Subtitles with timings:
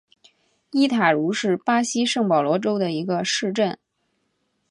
[0.71, 3.77] 伊塔茹是巴西圣保罗州的一个市镇。